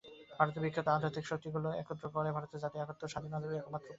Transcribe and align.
ভারতের 0.31 0.63
বিক্ষিপ্ত 0.63 0.89
আধ্যাত্মিক-শক্তিগুলিকে 0.91 1.79
একত্র 1.81 2.05
করাই 2.13 2.35
ভারতের 2.37 2.61
জাতীয় 2.63 2.83
একত্ব-সাধনের 2.83 3.31
একমাত্র 3.53 3.79
উপায়। 3.79 3.89